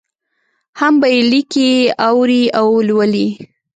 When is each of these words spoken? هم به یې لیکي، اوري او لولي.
هم 0.79 0.93
به 1.01 1.07
یې 1.13 1.21
لیکي، 1.31 1.69
اوري 2.07 2.43
او 2.59 2.67
لولي. 2.87 3.27